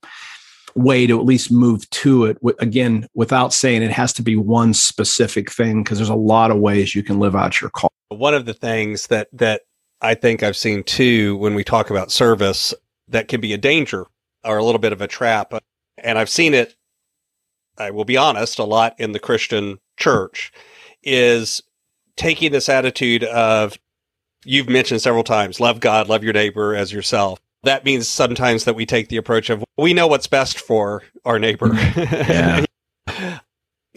way 0.75 1.07
to 1.07 1.19
at 1.19 1.25
least 1.25 1.51
move 1.51 1.89
to 1.89 2.25
it 2.25 2.37
again 2.59 3.07
without 3.15 3.51
saying 3.51 3.81
it 3.81 3.91
has 3.91 4.13
to 4.13 4.21
be 4.21 4.35
one 4.35 4.73
specific 4.73 5.51
thing 5.51 5.83
because 5.83 5.97
there's 5.97 6.09
a 6.09 6.15
lot 6.15 6.51
of 6.51 6.57
ways 6.57 6.93
you 6.93 7.03
can 7.03 7.19
live 7.19 7.35
out 7.35 7.59
your 7.59 7.71
call 7.71 7.91
one 8.09 8.35
of 8.35 8.45
the 8.45 8.53
things 8.53 9.07
that 9.07 9.27
that 9.33 9.61
i 10.01 10.13
think 10.13 10.43
i've 10.43 10.55
seen 10.55 10.83
too 10.83 11.35
when 11.37 11.55
we 11.55 11.63
talk 11.63 11.89
about 11.89 12.11
service 12.11 12.73
that 13.07 13.27
can 13.27 13.41
be 13.41 13.51
a 13.51 13.57
danger 13.57 14.05
or 14.43 14.57
a 14.57 14.63
little 14.63 14.79
bit 14.79 14.93
of 14.93 15.01
a 15.01 15.07
trap 15.07 15.53
uh, 15.53 15.59
and 16.03 16.17
i've 16.17 16.29
seen 16.29 16.53
it 16.53 16.75
i 17.77 17.91
will 17.91 18.05
be 18.05 18.17
honest 18.17 18.59
a 18.59 18.63
lot 18.63 18.95
in 18.99 19.11
the 19.11 19.19
christian 19.19 19.79
church 19.97 20.51
is 21.03 21.61
taking 22.15 22.51
this 22.51 22.69
attitude 22.69 23.23
of 23.23 23.77
you've 24.45 24.69
mentioned 24.69 25.01
several 25.01 25.23
times 25.23 25.59
love 25.59 25.79
god 25.79 26.07
love 26.07 26.23
your 26.23 26.33
neighbor 26.33 26.75
as 26.75 26.91
yourself 26.91 27.39
that 27.63 27.83
means 27.83 28.07
sometimes 28.07 28.63
that 28.63 28.75
we 28.75 28.85
take 28.85 29.09
the 29.09 29.17
approach 29.17 29.49
of 29.49 29.63
we 29.77 29.93
know 29.93 30.07
what's 30.07 30.27
best 30.27 30.59
for 30.59 31.03
our 31.25 31.39
neighbor. 31.39 31.69
Mm-hmm. 31.69 32.31
Yeah. 32.31 32.65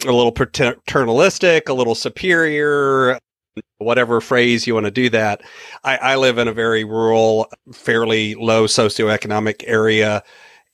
a 0.05 0.11
little 0.11 0.31
paternalistic, 0.31 1.69
a 1.69 1.73
little 1.73 1.95
superior, 1.95 3.19
whatever 3.77 4.19
phrase 4.19 4.67
you 4.67 4.73
want 4.73 4.85
to 4.85 4.91
do 4.91 5.09
that. 5.09 5.41
I, 5.83 5.97
I 5.97 6.15
live 6.15 6.37
in 6.37 6.47
a 6.47 6.53
very 6.53 6.83
rural, 6.83 7.49
fairly 7.71 8.35
low 8.35 8.65
socioeconomic 8.65 9.63
area, 9.65 10.23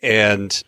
and 0.01 0.63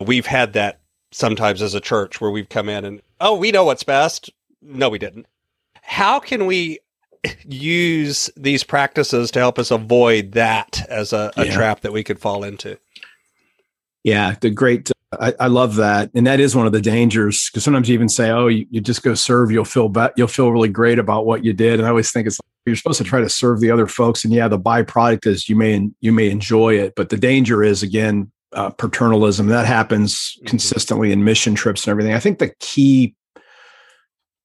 we've 0.00 0.26
had 0.26 0.52
that 0.54 0.80
sometimes 1.10 1.62
as 1.62 1.74
a 1.74 1.80
church 1.80 2.20
where 2.20 2.30
we've 2.30 2.48
come 2.48 2.68
in 2.68 2.84
and, 2.84 3.02
oh, 3.20 3.36
we 3.36 3.50
know 3.50 3.64
what's 3.64 3.84
best. 3.84 4.30
No, 4.60 4.88
we 4.88 4.98
didn't. 4.98 5.26
How 5.82 6.20
can 6.20 6.46
we 6.46 6.80
use 7.44 8.30
these 8.36 8.64
practices 8.64 9.30
to 9.32 9.38
help 9.38 9.58
us 9.58 9.70
avoid 9.70 10.32
that 10.32 10.86
as 10.88 11.12
a, 11.12 11.32
a 11.36 11.46
yeah. 11.46 11.54
trap 11.54 11.80
that 11.80 11.92
we 11.92 12.04
could 12.04 12.18
fall 12.18 12.44
into. 12.44 12.78
Yeah, 14.04 14.36
the 14.40 14.50
great. 14.50 14.90
Uh, 14.90 15.32
I, 15.40 15.44
I, 15.44 15.46
love 15.48 15.76
that, 15.76 16.10
and 16.14 16.26
that 16.26 16.40
is 16.40 16.54
one 16.54 16.66
of 16.66 16.72
the 16.72 16.80
dangers 16.80 17.50
because 17.50 17.64
sometimes 17.64 17.88
you 17.88 17.94
even 17.94 18.08
say, 18.08 18.30
"Oh, 18.30 18.46
you, 18.46 18.66
you 18.70 18.80
just 18.80 19.02
go 19.02 19.14
serve, 19.14 19.50
you'll 19.50 19.64
feel 19.64 19.88
be- 19.88 20.08
you'll 20.16 20.28
feel 20.28 20.52
really 20.52 20.68
great 20.68 20.98
about 20.98 21.26
what 21.26 21.44
you 21.44 21.52
did." 21.52 21.78
And 21.78 21.86
I 21.86 21.90
always 21.90 22.12
think 22.12 22.26
it's 22.26 22.38
like, 22.38 22.48
you're 22.66 22.76
supposed 22.76 22.98
to 22.98 23.04
try 23.04 23.20
to 23.20 23.28
serve 23.28 23.60
the 23.60 23.70
other 23.70 23.86
folks, 23.86 24.24
and 24.24 24.32
yeah, 24.32 24.48
the 24.48 24.58
byproduct 24.58 25.26
is 25.26 25.48
you 25.48 25.56
may 25.56 25.88
you 26.00 26.12
may 26.12 26.30
enjoy 26.30 26.78
it, 26.78 26.94
but 26.94 27.08
the 27.08 27.16
danger 27.16 27.62
is 27.62 27.82
again 27.82 28.30
uh, 28.52 28.70
paternalism 28.70 29.48
that 29.48 29.66
happens 29.66 30.14
mm-hmm. 30.14 30.46
consistently 30.46 31.12
in 31.12 31.24
mission 31.24 31.54
trips 31.54 31.86
and 31.86 31.90
everything. 31.90 32.14
I 32.14 32.20
think 32.20 32.38
the 32.38 32.54
key 32.60 33.14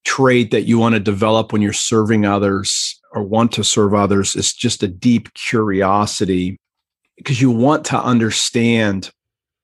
trait 0.03 0.51
that 0.51 0.63
you 0.63 0.77
want 0.77 0.93
to 0.93 0.99
develop 0.99 1.53
when 1.53 1.61
you're 1.61 1.73
serving 1.73 2.25
others 2.25 2.99
or 3.13 3.23
want 3.23 3.51
to 3.53 3.63
serve 3.63 3.93
others 3.93 4.35
is 4.35 4.53
just 4.53 4.83
a 4.83 4.87
deep 4.87 5.33
curiosity 5.33 6.59
because 7.17 7.41
you 7.41 7.51
want 7.51 7.85
to 7.85 8.01
understand 8.01 9.11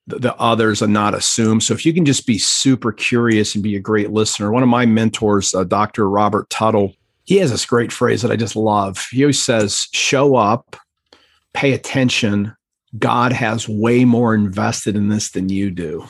the, 0.08 0.20
the, 0.20 0.36
others 0.38 0.82
and 0.82 0.94
not 0.94 1.14
assume. 1.14 1.60
So 1.60 1.74
if 1.74 1.86
you 1.86 1.94
can 1.94 2.06
just 2.06 2.26
be 2.26 2.38
super 2.38 2.92
curious 2.92 3.54
and 3.54 3.64
be 3.64 3.76
a 3.76 3.82
great 3.82 4.12
listener, 4.12 4.52
one 4.52 4.64
of 4.64 4.70
my 4.70 4.86
mentors, 4.86 5.54
uh, 5.54 5.64
Dr. 5.64 6.10
Robert 6.10 6.50
Tuttle, 6.50 6.94
he 7.26 7.38
has 7.38 7.52
this 7.52 7.66
great 7.66 7.92
phrase 7.92 8.22
that 8.22 8.32
I 8.32 8.36
just 8.36 8.56
love. 8.56 9.06
He 9.12 9.24
always 9.24 9.42
says, 9.42 9.88
show 9.94 10.36
up, 10.36 10.76
pay 11.54 11.74
attention. 11.74 12.56
God 12.98 13.32
has 13.34 13.70
way 13.70 14.06
more 14.06 14.34
invested 14.34 14.96
in 14.96 15.10
this 15.10 15.32
than 15.32 15.50
you 15.50 15.70
do. 15.70 16.08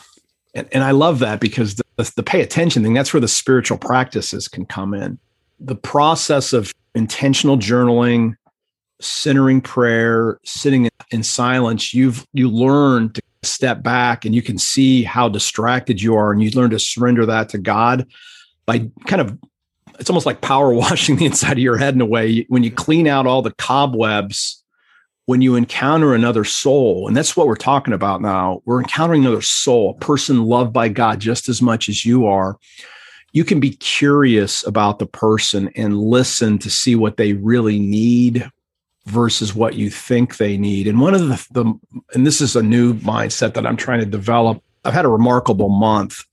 And, 0.53 0.67
and 0.71 0.83
I 0.83 0.91
love 0.91 1.19
that 1.19 1.39
because 1.39 1.75
the, 1.75 1.83
the, 1.97 2.11
the 2.17 2.23
pay 2.23 2.41
attention 2.41 2.83
thing, 2.83 2.93
that's 2.93 3.13
where 3.13 3.21
the 3.21 3.27
spiritual 3.27 3.77
practices 3.77 4.47
can 4.47 4.65
come 4.65 4.93
in. 4.93 5.19
The 5.59 5.75
process 5.75 6.53
of 6.53 6.73
intentional 6.95 7.57
journaling, 7.57 8.35
centering 9.01 9.61
prayer, 9.61 10.39
sitting 10.43 10.85
in, 10.85 10.91
in 11.11 11.23
silence, 11.23 11.93
you've 11.93 12.25
you 12.33 12.49
learn 12.49 13.11
to 13.13 13.21
step 13.43 13.83
back 13.83 14.25
and 14.25 14.35
you 14.35 14.41
can 14.41 14.57
see 14.57 15.03
how 15.03 15.29
distracted 15.29 16.01
you 16.01 16.15
are 16.15 16.31
and 16.31 16.43
you 16.43 16.49
learn 16.51 16.69
to 16.71 16.79
surrender 16.79 17.25
that 17.25 17.49
to 17.49 17.57
God 17.57 18.05
by 18.65 18.89
kind 19.07 19.21
of 19.21 19.37
it's 19.99 20.09
almost 20.09 20.25
like 20.25 20.41
power 20.41 20.73
washing 20.73 21.17
the 21.17 21.25
inside 21.25 21.53
of 21.53 21.59
your 21.59 21.77
head 21.77 21.93
in 21.93 22.01
a 22.01 22.05
way 22.05 22.45
when 22.49 22.63
you 22.63 22.71
clean 22.71 23.07
out 23.07 23.27
all 23.27 23.41
the 23.41 23.53
cobwebs 23.53 24.58
when 25.29 25.43
you 25.43 25.53
encounter 25.53 26.15
another 26.15 26.43
soul, 26.43 27.07
and 27.07 27.15
that's 27.15 27.37
what 27.37 27.45
we're 27.45 27.55
talking 27.55 27.93
about 27.93 28.19
now, 28.19 28.63
we're 28.65 28.79
encountering 28.79 29.23
another 29.23 29.43
soul, 29.43 29.91
a 29.91 30.03
person 30.03 30.45
loved 30.45 30.73
by 30.73 30.89
God 30.89 31.19
just 31.19 31.47
as 31.47 31.61
much 31.61 31.87
as 31.87 32.03
you 32.03 32.25
are. 32.25 32.57
You 33.31 33.43
can 33.43 33.59
be 33.59 33.75
curious 33.75 34.65
about 34.65 34.97
the 34.97 35.05
person 35.05 35.69
and 35.75 35.99
listen 35.99 36.57
to 36.57 36.71
see 36.71 36.95
what 36.95 37.17
they 37.17 37.33
really 37.33 37.77
need 37.77 38.49
versus 39.05 39.53
what 39.53 39.75
you 39.75 39.91
think 39.91 40.37
they 40.37 40.57
need. 40.57 40.87
And 40.87 40.99
one 40.99 41.13
of 41.13 41.21
the, 41.21 41.47
the 41.51 41.79
and 42.15 42.25
this 42.25 42.41
is 42.41 42.55
a 42.55 42.63
new 42.63 42.95
mindset 42.95 43.53
that 43.53 43.67
I'm 43.67 43.77
trying 43.77 43.99
to 43.99 44.07
develop. 44.07 44.63
I've 44.83 44.95
had 44.95 45.05
a 45.05 45.09
remarkable 45.09 45.69
month, 45.69 46.25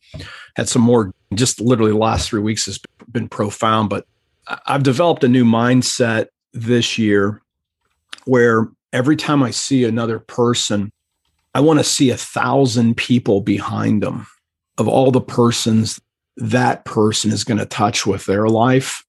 had 0.55 0.71
some 0.71 0.81
more, 0.81 1.13
just 1.35 1.61
literally 1.61 1.93
the 1.93 1.99
last 1.99 2.31
three 2.31 2.41
weeks 2.41 2.65
has 2.65 2.81
been 3.13 3.29
profound, 3.29 3.91
but 3.91 4.07
I've 4.65 4.85
developed 4.85 5.23
a 5.23 5.29
new 5.29 5.45
mindset 5.45 6.29
this 6.55 6.97
year 6.97 7.43
where 8.25 8.71
every 8.93 9.17
time 9.17 9.43
I 9.43 9.51
see 9.51 9.85
another 9.85 10.19
person, 10.19 10.91
I 11.55 11.61
want 11.61 11.79
to 11.79 11.85
see 11.85 12.11
a 12.11 12.17
thousand 12.17 12.97
people 12.97 13.41
behind 13.41 14.03
them 14.03 14.27
of 14.79 14.89
all 14.89 15.11
the 15.11 15.21
persons 15.21 16.01
that 16.37 16.85
person 16.85 17.33
is 17.33 17.45
going 17.45 17.59
to 17.59 17.67
touch 17.67 18.07
with 18.07 18.27
their 18.27 18.49
life. 18.49 19.03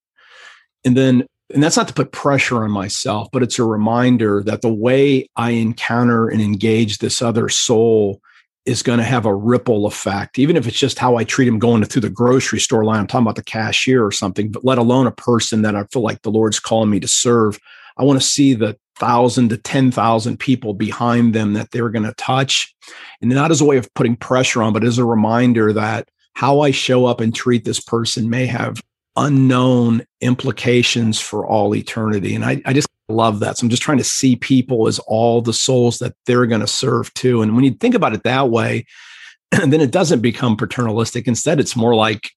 And 0.86 0.96
then, 0.96 1.26
and 1.54 1.62
that's 1.62 1.78
not 1.78 1.88
to 1.90 1.94
put 1.94 2.12
pressure 2.12 2.64
on 2.64 2.72
myself, 2.72 3.28
but 3.32 3.44
it's 3.44 3.60
a 3.60 3.64
reminder 3.64 4.44
that 4.44 4.62
the 4.62 4.74
way 4.74 5.28
I 5.36 5.52
encounter 5.52 6.30
and 6.30 6.42
engage 6.42 6.98
this 6.98 7.22
other 7.22 7.50
soul 7.50 8.22
is 8.66 8.84
going 8.84 9.00
to 9.00 9.06
have 9.06 9.26
a 9.26 9.34
ripple 9.34 9.86
effect, 9.86 10.38
even 10.38 10.58
if 10.58 10.68
it's 10.68 10.78
just 10.78 11.00
how 11.00 11.16
I 11.16 11.24
treat 11.24 11.48
him 11.48 11.58
going 11.58 11.84
through 11.86 12.02
the 12.02 12.10
grocery 12.10 12.60
store 12.60 12.84
line. 12.84 13.00
I'm 13.00 13.08
talking 13.08 13.24
about 13.24 13.38
the 13.38 13.44
cashier 13.44 14.06
or 14.06 14.12
something, 14.12 14.52
but 14.52 14.66
let 14.66 14.78
alone 14.78 15.08
a 15.08 15.12
person 15.12 15.62
that 15.62 15.76
I 15.76 15.86
feel 15.86 16.02
like 16.02 16.22
the 16.22 16.32
Lord's 16.32 16.60
calling 16.60 16.90
me 16.90 17.00
to 17.00 17.08
serve. 17.08 17.60
I 17.98 18.04
want 18.04 18.22
to 18.22 18.28
see 18.28 18.54
the 18.54 18.78
thousand 19.00 19.50
to 19.50 19.58
10,000 19.58 20.38
people 20.38 20.74
behind 20.74 21.34
them 21.34 21.54
that 21.54 21.72
they're 21.72 21.90
going 21.90 22.06
to 22.06 22.14
touch. 22.14 22.74
And 23.22 23.32
not 23.32 23.52
as 23.52 23.62
a 23.62 23.66
way 23.66 23.78
of 23.78 23.94
putting 23.94 24.16
pressure 24.16 24.62
on, 24.62 24.74
but 24.74 24.84
as 24.84 24.98
a 24.98 25.06
reminder 25.06 25.74
that 25.74 26.10
how 26.34 26.62
I 26.62 26.72
show 26.72 27.06
up 27.06 27.20
and 27.20 27.34
treat 27.34 27.66
this 27.66 27.80
person 27.80 28.30
may 28.30 28.46
have 28.46 28.82
unknown 29.16 30.06
implications 30.22 31.20
for 31.20 31.46
all 31.46 31.76
eternity. 31.76 32.36
And 32.36 32.46
I, 32.46 32.62
I 32.66 32.74
just 32.74 32.88
love 33.10 33.40
that. 33.40 33.58
So 33.58 33.66
I'm 33.66 33.70
just 33.70 33.82
trying 33.82 33.98
to 33.98 34.04
see 34.04 34.36
people 34.36 34.88
as 34.88 35.00
all 35.00 35.42
the 35.42 35.54
souls 35.54 35.98
that 36.00 36.14
they're 36.26 36.46
going 36.46 36.62
to 36.62 36.68
serve 36.68 37.14
too. 37.16 37.42
And 37.42 37.56
when 37.56 37.64
you 37.64 37.72
think 37.72 37.96
about 37.96 38.14
it 38.14 38.24
that 38.24 38.50
way, 38.50 38.86
then 39.52 39.74
it 39.74 39.92
doesn't 39.92 40.22
become 40.22 40.56
paternalistic. 40.56 41.28
Instead, 41.28 41.60
it's 41.60 41.76
more 41.76 41.96
like 41.96 42.32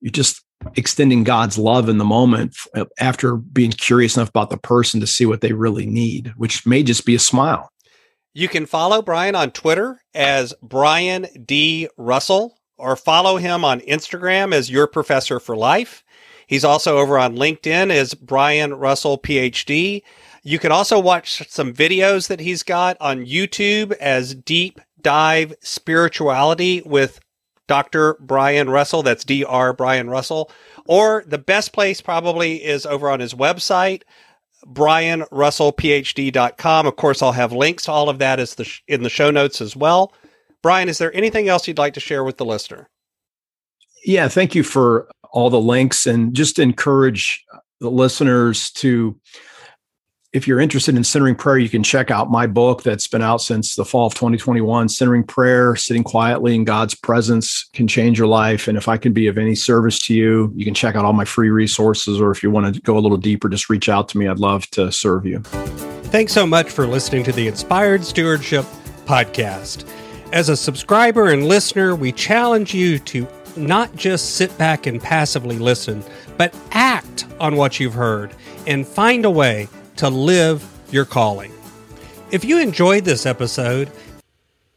you're 0.00 0.12
just 0.12 0.43
extending 0.76 1.24
God's 1.24 1.58
love 1.58 1.88
in 1.88 1.98
the 1.98 2.04
moment 2.04 2.56
uh, 2.74 2.84
after 2.98 3.36
being 3.36 3.70
curious 3.70 4.16
enough 4.16 4.28
about 4.28 4.50
the 4.50 4.56
person 4.56 5.00
to 5.00 5.06
see 5.06 5.26
what 5.26 5.40
they 5.40 5.52
really 5.52 5.86
need, 5.86 6.32
which 6.36 6.66
may 6.66 6.82
just 6.82 7.06
be 7.06 7.14
a 7.14 7.18
smile. 7.18 7.70
You 8.32 8.48
can 8.48 8.66
follow 8.66 9.00
Brian 9.00 9.36
on 9.36 9.52
Twitter 9.52 10.00
as 10.12 10.54
Brian 10.60 11.26
D. 11.44 11.88
Russell 11.96 12.58
or 12.76 12.96
follow 12.96 13.36
him 13.36 13.64
on 13.64 13.80
Instagram 13.82 14.52
as 14.52 14.70
your 14.70 14.86
professor 14.86 15.38
for 15.38 15.56
life. 15.56 16.02
He's 16.46 16.64
also 16.64 16.98
over 16.98 17.18
on 17.18 17.36
LinkedIn 17.36 17.90
as 17.90 18.14
Brian 18.14 18.74
Russell 18.74 19.18
PhD. 19.18 20.02
You 20.42 20.58
can 20.58 20.72
also 20.72 20.98
watch 20.98 21.48
some 21.48 21.72
videos 21.72 22.28
that 22.28 22.40
he's 22.40 22.62
got 22.62 22.96
on 23.00 23.24
YouTube 23.24 23.92
as 23.92 24.34
Deep 24.34 24.80
Dive 25.00 25.54
Spirituality 25.60 26.82
with 26.84 27.20
Dr. 27.66 28.16
Brian 28.20 28.70
Russell. 28.70 29.02
That's 29.02 29.24
Dr. 29.24 29.72
Brian 29.72 30.08
Russell. 30.10 30.52
Or 30.86 31.24
the 31.26 31.38
best 31.38 31.72
place 31.72 32.00
probably 32.00 32.64
is 32.64 32.86
over 32.86 33.10
on 33.10 33.18
his 33.20 33.34
website, 33.34 34.02
brianrussellphd.com. 34.66 36.86
Of 36.86 36.96
course, 36.96 37.22
I'll 37.22 37.32
have 37.32 37.52
links 37.52 37.84
to 37.84 37.92
all 37.92 38.08
of 38.08 38.18
that 38.18 38.40
as 38.40 38.54
the 38.54 38.64
sh- 38.64 38.82
in 38.88 39.02
the 39.02 39.10
show 39.10 39.30
notes 39.30 39.60
as 39.60 39.76
well. 39.76 40.14
Brian, 40.62 40.88
is 40.88 40.96
there 40.98 41.14
anything 41.14 41.48
else 41.48 41.68
you'd 41.68 41.78
like 41.78 41.94
to 41.94 42.00
share 42.00 42.24
with 42.24 42.38
the 42.38 42.44
listener? 42.44 42.88
Yeah, 44.04 44.28
thank 44.28 44.54
you 44.54 44.62
for 44.62 45.08
all 45.32 45.50
the 45.50 45.60
links 45.60 46.06
and 46.06 46.34
just 46.34 46.58
encourage 46.58 47.44
the 47.80 47.90
listeners 47.90 48.70
to 48.72 49.18
if 50.34 50.48
you're 50.48 50.58
interested 50.58 50.96
in 50.96 51.04
centering 51.04 51.36
prayer, 51.36 51.58
you 51.58 51.68
can 51.68 51.84
check 51.84 52.10
out 52.10 52.28
my 52.28 52.44
book 52.44 52.82
that's 52.82 53.06
been 53.06 53.22
out 53.22 53.40
since 53.40 53.76
the 53.76 53.84
fall 53.84 54.08
of 54.08 54.14
2021. 54.14 54.88
Centering 54.88 55.22
prayer, 55.22 55.76
sitting 55.76 56.02
quietly 56.02 56.56
in 56.56 56.64
God's 56.64 56.92
presence 56.96 57.68
can 57.72 57.86
change 57.86 58.18
your 58.18 58.26
life. 58.26 58.66
And 58.66 58.76
if 58.76 58.88
I 58.88 58.96
can 58.96 59.12
be 59.12 59.28
of 59.28 59.38
any 59.38 59.54
service 59.54 60.00
to 60.00 60.14
you, 60.14 60.52
you 60.56 60.64
can 60.64 60.74
check 60.74 60.96
out 60.96 61.04
all 61.04 61.12
my 61.12 61.24
free 61.24 61.50
resources. 61.50 62.20
Or 62.20 62.32
if 62.32 62.42
you 62.42 62.50
want 62.50 62.74
to 62.74 62.80
go 62.80 62.98
a 62.98 63.00
little 63.00 63.16
deeper, 63.16 63.48
just 63.48 63.70
reach 63.70 63.88
out 63.88 64.08
to 64.08 64.18
me. 64.18 64.26
I'd 64.26 64.40
love 64.40 64.68
to 64.70 64.90
serve 64.90 65.24
you. 65.24 65.38
Thanks 66.10 66.32
so 66.32 66.48
much 66.48 66.68
for 66.68 66.84
listening 66.84 67.22
to 67.24 67.32
the 67.32 67.46
Inspired 67.46 68.04
Stewardship 68.04 68.64
Podcast. 69.06 69.88
As 70.32 70.48
a 70.48 70.56
subscriber 70.56 71.30
and 71.30 71.46
listener, 71.46 71.94
we 71.94 72.10
challenge 72.10 72.74
you 72.74 72.98
to 72.98 73.28
not 73.56 73.94
just 73.94 74.34
sit 74.34 74.56
back 74.58 74.88
and 74.88 75.00
passively 75.00 75.60
listen, 75.60 76.02
but 76.36 76.52
act 76.72 77.24
on 77.38 77.54
what 77.54 77.78
you've 77.78 77.94
heard 77.94 78.34
and 78.66 78.84
find 78.84 79.24
a 79.24 79.30
way 79.30 79.68
to 79.96 80.08
live 80.08 80.64
your 80.90 81.04
calling. 81.04 81.52
If 82.30 82.44
you 82.44 82.58
enjoyed 82.58 83.04
this 83.04 83.26
episode, 83.26 83.90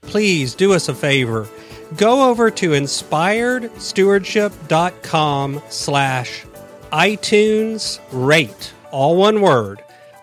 please 0.01 0.55
do 0.55 0.73
us 0.73 0.89
a 0.89 0.95
favor. 0.95 1.47
Go 1.95 2.29
over 2.29 2.51
to 2.51 2.71
inspiredstewardship.com 2.71 5.61
slash 5.69 6.45
iTunes 6.91 7.99
rate, 8.11 8.73
all 8.91 9.15
one 9.15 9.39
word, 9.41 9.81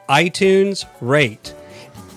iTunes 0.08 0.84
rate. 1.00 1.54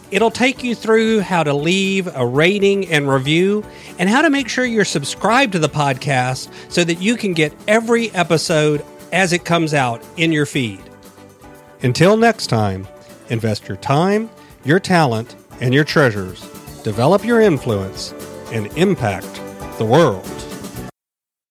It'll 0.09 0.31
take 0.31 0.63
you 0.63 0.73
through 0.73 1.19
how 1.19 1.43
to 1.43 1.53
leave 1.53 2.07
a 2.15 2.25
rating 2.25 2.87
and 2.87 3.09
review 3.09 3.65
and 3.99 4.09
how 4.09 4.21
to 4.21 4.29
make 4.29 4.47
sure 4.47 4.65
you're 4.65 4.85
subscribed 4.85 5.51
to 5.53 5.59
the 5.59 5.67
podcast 5.67 6.49
so 6.71 6.83
that 6.83 7.01
you 7.01 7.17
can 7.17 7.33
get 7.33 7.53
every 7.67 8.11
episode 8.11 8.85
as 9.11 9.33
it 9.33 9.43
comes 9.43 9.73
out 9.73 10.01
in 10.15 10.31
your 10.31 10.45
feed. 10.45 10.86
Until 11.83 12.17
next 12.17 12.47
time, 12.47 12.87
invest 13.29 13.67
your 13.67 13.77
time, 13.77 14.29
your 14.65 14.79
talent, 14.79 15.35
and 15.61 15.73
your 15.73 15.83
treasures. 15.83 16.41
Develop 16.83 17.23
your 17.23 17.39
influence 17.39 18.13
and 18.51 18.67
impact 18.77 19.41
the 19.77 19.85
world. 19.85 20.36